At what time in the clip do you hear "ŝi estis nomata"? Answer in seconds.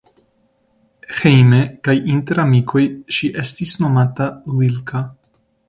3.19-4.31